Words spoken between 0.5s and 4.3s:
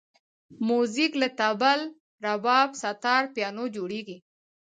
موزیک له طبل، رباب، ستار، پیانو جوړېږي.